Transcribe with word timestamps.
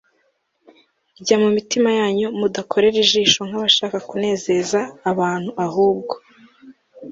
rya 1.21 1.35
mu 1.41 1.49
mitima 1.55 1.89
yanyu 1.99 2.27
mudakorera 2.39 2.97
ijisho 3.05 3.39
nk 3.47 3.53
abashaka 3.59 3.97
kunezeza 4.09 4.79
abantu 5.11 5.49
a 5.53 5.55
ahubwo 5.67 6.15